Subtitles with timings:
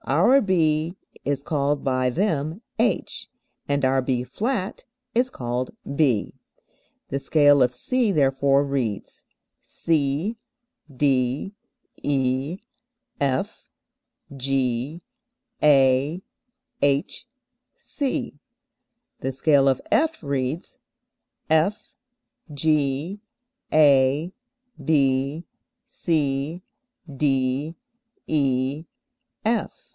[0.07, 3.29] our B is called by them H,
[3.69, 6.33] and our B[flat] is called B.
[7.09, 9.23] The scale of C therefore reads:
[9.61, 10.37] C,
[10.93, 11.53] D,
[12.01, 12.57] E,
[13.21, 13.67] F,
[14.35, 15.03] G,
[15.61, 16.23] A,
[16.81, 17.27] H,
[17.75, 18.39] C;
[19.19, 20.79] the scale of F reads
[21.47, 21.93] F,
[22.51, 23.21] G,
[23.71, 24.33] A,
[24.83, 25.45] B,
[25.85, 26.63] C,
[27.15, 27.75] D,
[28.25, 28.85] E,
[29.45, 29.87] F.